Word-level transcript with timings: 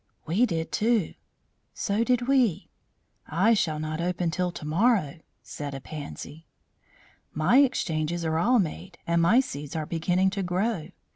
"We 0.25 0.47
did 0.47 0.71
too." 0.71 1.13
"So 1.75 2.03
did 2.03 2.27
we." 2.27 2.71
"I 3.27 3.53
shall 3.53 3.79
not 3.79 4.01
open 4.01 4.31
to 4.31 4.51
morrow," 4.65 5.19
said 5.43 5.75
a 5.75 5.79
pansy. 5.79 6.47
"My 7.35 7.59
exchanges 7.59 8.25
are 8.25 8.39
all 8.39 8.57
made, 8.57 8.97
and 9.05 9.21
my 9.21 9.41
seeds 9.41 9.75
are 9.75 9.85
beginning 9.85 10.31
to 10.31 10.41
grow. 10.41 10.89